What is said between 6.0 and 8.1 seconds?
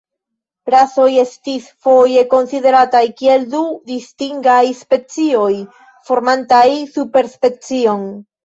formantaj superspecion.